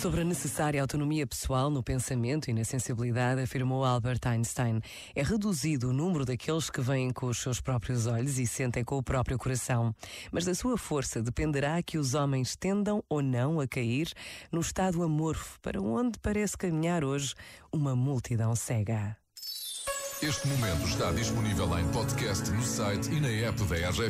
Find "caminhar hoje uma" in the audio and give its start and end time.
16.56-17.94